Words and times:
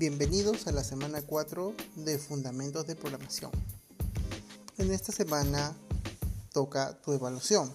Bienvenidos 0.00 0.66
a 0.66 0.72
la 0.72 0.82
semana 0.82 1.20
4 1.20 1.74
de 1.96 2.18
Fundamentos 2.18 2.86
de 2.86 2.96
Programación. 2.96 3.50
En 4.78 4.92
esta 4.92 5.12
semana 5.12 5.76
toca 6.54 6.98
tu 7.02 7.12
evaluación 7.12 7.70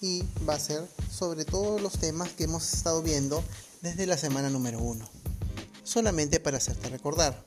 y 0.00 0.24
va 0.44 0.54
a 0.54 0.58
ser 0.58 0.82
sobre 1.08 1.44
todos 1.44 1.80
los 1.80 2.00
temas 2.00 2.32
que 2.32 2.42
hemos 2.42 2.74
estado 2.74 3.00
viendo 3.00 3.44
desde 3.80 4.06
la 4.06 4.18
semana 4.18 4.50
número 4.50 4.80
1. 4.80 5.08
Solamente 5.84 6.40
para 6.40 6.56
hacerte 6.56 6.88
recordar 6.88 7.44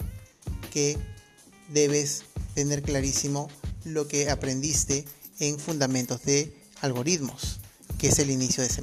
que 0.72 0.98
debes 1.68 2.24
tener 2.56 2.82
clarísimo 2.82 3.50
lo 3.84 4.08
que 4.08 4.30
aprendiste 4.30 5.04
en 5.40 5.60
Fundamentos 5.60 6.24
de 6.24 6.58
Algoritmos, 6.80 7.60
que 7.98 8.08
es 8.08 8.20
el 8.20 8.32
inicio 8.32 8.64
de 8.64 8.70
C++. 8.70 8.82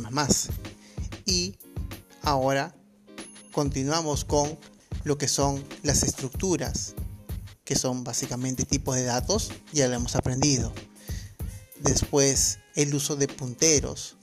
Y 1.24 1.56
ahora 2.20 2.74
continuamos 3.51 4.27
con 4.27 4.59
lo 5.04 5.18
que 5.18 5.28
son 5.28 5.62
las 5.82 6.02
estructuras, 6.02 6.94
que 7.64 7.76
son 7.76 8.04
básicamente 8.04 8.64
tipos 8.64 8.96
de 8.96 9.04
datos, 9.04 9.52
ya 9.72 9.86
lo 9.86 9.94
hemos 9.94 10.16
aprendido. 10.16 10.72
Después 11.80 12.58
el 12.74 12.94
uso 12.94 13.14
de 13.14 13.28
punteros 13.28 14.16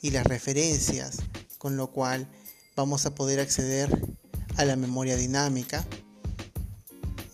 y 0.00 0.10
las 0.10 0.26
referencias, 0.26 1.18
con 1.58 1.76
lo 1.76 1.92
cual 1.92 2.28
vamos 2.74 3.04
a 3.04 3.14
poder 3.14 3.38
acceder 3.38 4.16
a 4.56 4.64
la 4.64 4.76
memoria 4.76 5.16
dinámica 5.16 5.86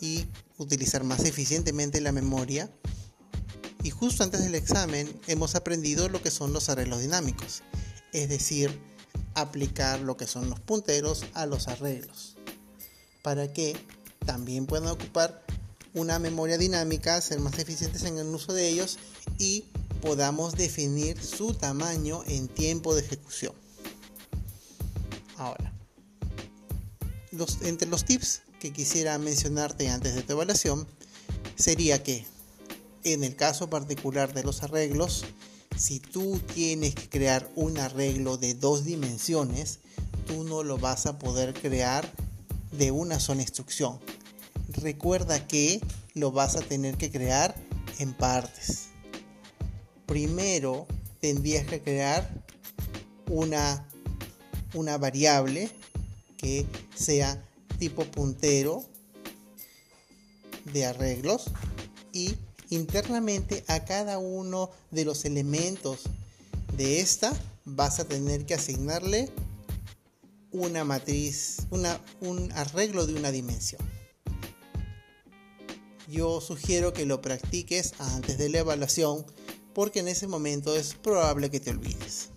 y 0.00 0.26
utilizar 0.58 1.04
más 1.04 1.24
eficientemente 1.24 2.00
la 2.00 2.12
memoria. 2.12 2.70
Y 3.84 3.90
justo 3.90 4.24
antes 4.24 4.42
del 4.42 4.54
examen 4.54 5.08
hemos 5.28 5.54
aprendido 5.54 6.08
lo 6.08 6.22
que 6.22 6.30
son 6.30 6.52
los 6.52 6.68
arreglos 6.68 7.00
dinámicos, 7.00 7.62
es 8.12 8.28
decir, 8.28 8.80
aplicar 9.34 10.00
lo 10.00 10.16
que 10.16 10.26
son 10.26 10.50
los 10.50 10.58
punteros 10.58 11.24
a 11.34 11.46
los 11.46 11.68
arreglos 11.68 12.34
para 13.24 13.50
que 13.50 13.74
también 14.26 14.66
puedan 14.66 14.88
ocupar 14.88 15.42
una 15.94 16.18
memoria 16.18 16.58
dinámica, 16.58 17.18
ser 17.22 17.40
más 17.40 17.58
eficientes 17.58 18.04
en 18.04 18.18
el 18.18 18.26
uso 18.26 18.52
de 18.52 18.68
ellos 18.68 18.98
y 19.38 19.64
podamos 20.02 20.56
definir 20.56 21.18
su 21.22 21.54
tamaño 21.54 22.22
en 22.26 22.48
tiempo 22.48 22.94
de 22.94 23.00
ejecución. 23.00 23.54
Ahora, 25.38 25.72
entre 27.62 27.88
los 27.88 28.04
tips 28.04 28.42
que 28.60 28.74
quisiera 28.74 29.16
mencionarte 29.16 29.88
antes 29.88 30.14
de 30.14 30.22
tu 30.22 30.34
evaluación 30.34 30.86
sería 31.56 32.02
que 32.02 32.26
en 33.04 33.24
el 33.24 33.36
caso 33.36 33.70
particular 33.70 34.34
de 34.34 34.44
los 34.44 34.62
arreglos, 34.62 35.24
si 35.78 35.98
tú 35.98 36.38
tienes 36.52 36.94
que 36.94 37.08
crear 37.08 37.50
un 37.54 37.78
arreglo 37.78 38.36
de 38.36 38.52
dos 38.52 38.84
dimensiones, 38.84 39.78
tú 40.26 40.44
no 40.44 40.62
lo 40.62 40.76
vas 40.76 41.06
a 41.06 41.18
poder 41.18 41.54
crear 41.54 42.12
de 42.78 42.90
una 42.90 43.20
sola 43.20 43.42
instrucción. 43.42 44.00
Recuerda 44.68 45.46
que 45.46 45.80
lo 46.14 46.32
vas 46.32 46.56
a 46.56 46.60
tener 46.60 46.96
que 46.96 47.10
crear 47.10 47.54
en 47.98 48.14
partes. 48.14 48.88
Primero 50.06 50.86
tendrías 51.20 51.66
que 51.66 51.80
crear 51.80 52.44
una, 53.30 53.86
una 54.74 54.98
variable 54.98 55.70
que 56.36 56.66
sea 56.94 57.42
tipo 57.78 58.04
puntero 58.04 58.84
de 60.72 60.86
arreglos 60.86 61.46
y 62.12 62.34
internamente 62.70 63.64
a 63.68 63.84
cada 63.84 64.18
uno 64.18 64.70
de 64.90 65.04
los 65.04 65.24
elementos 65.24 66.00
de 66.76 67.00
esta 67.00 67.32
vas 67.64 68.00
a 68.00 68.04
tener 68.04 68.46
que 68.46 68.54
asignarle 68.54 69.30
una 70.54 70.84
matriz, 70.84 71.66
un 71.70 72.52
arreglo 72.52 73.06
de 73.06 73.14
una 73.14 73.32
dimensión. 73.32 73.82
Yo 76.08 76.40
sugiero 76.40 76.92
que 76.92 77.06
lo 77.06 77.20
practiques 77.20 77.94
antes 77.98 78.38
de 78.38 78.48
la 78.48 78.60
evaluación 78.60 79.26
porque 79.74 79.98
en 79.98 80.08
ese 80.08 80.28
momento 80.28 80.76
es 80.76 80.94
probable 80.94 81.50
que 81.50 81.58
te 81.58 81.70
olvides. 81.70 82.28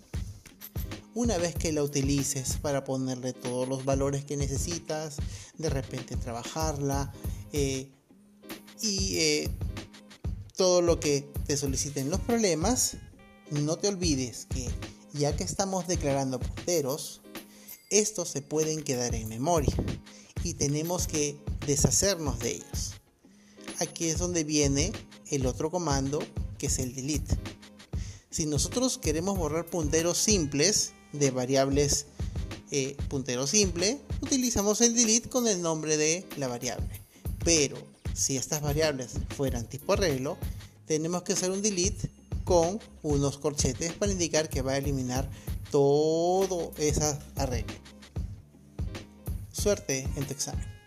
Una 1.14 1.38
vez 1.38 1.54
que 1.54 1.72
la 1.72 1.84
utilices 1.84 2.56
para 2.60 2.82
ponerle 2.82 3.32
todos 3.32 3.68
los 3.68 3.84
valores 3.84 4.24
que 4.24 4.36
necesitas, 4.36 5.18
de 5.56 5.70
repente 5.70 6.16
trabajarla 6.16 7.12
eh, 7.52 7.92
y 8.82 9.16
eh, 9.18 9.50
todo 10.56 10.82
lo 10.82 10.98
que 10.98 11.30
te 11.46 11.56
soliciten 11.56 12.10
los 12.10 12.20
problemas, 12.20 12.96
no 13.50 13.76
te 13.76 13.86
olvides 13.86 14.46
que 14.46 14.68
ya 15.12 15.36
que 15.36 15.44
estamos 15.44 15.86
declarando 15.86 16.40
punteros, 16.40 17.22
estos 17.90 18.28
se 18.28 18.42
pueden 18.42 18.82
quedar 18.82 19.14
en 19.14 19.28
memoria 19.28 19.74
y 20.42 20.54
tenemos 20.54 21.06
que 21.06 21.36
deshacernos 21.66 22.38
de 22.38 22.52
ellos. 22.52 22.94
Aquí 23.80 24.08
es 24.08 24.18
donde 24.18 24.44
viene 24.44 24.92
el 25.30 25.46
otro 25.46 25.70
comando 25.70 26.20
que 26.58 26.66
es 26.66 26.78
el 26.78 26.94
delete. 26.94 27.36
Si 28.30 28.46
nosotros 28.46 28.98
queremos 28.98 29.38
borrar 29.38 29.66
punteros 29.66 30.18
simples 30.18 30.92
de 31.12 31.30
variables 31.30 32.06
eh, 32.70 32.96
puntero 33.08 33.46
simple, 33.46 33.98
utilizamos 34.20 34.80
el 34.80 34.94
delete 34.94 35.28
con 35.28 35.48
el 35.48 35.62
nombre 35.62 35.96
de 35.96 36.26
la 36.36 36.48
variable. 36.48 37.00
Pero 37.44 37.78
si 38.14 38.36
estas 38.36 38.60
variables 38.60 39.12
fueran 39.36 39.68
tipo 39.68 39.94
arreglo, 39.94 40.36
tenemos 40.86 41.22
que 41.22 41.32
hacer 41.32 41.50
un 41.50 41.62
delete 41.62 42.10
con 42.48 42.80
unos 43.02 43.36
corchetes 43.36 43.92
para 43.92 44.10
indicar 44.10 44.48
que 44.48 44.62
va 44.62 44.72
a 44.72 44.78
eliminar 44.78 45.28
todo 45.70 46.72
esa 46.78 47.18
arreglo. 47.36 47.74
Suerte 49.52 50.08
en 50.16 50.24
tu 50.24 50.32
examen. 50.32 50.77